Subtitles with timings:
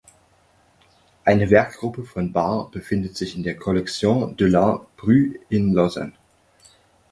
[1.25, 6.13] Eine Werkgruppe von Bar befindet sich in der Collection de l’Art Brut in Lausanne.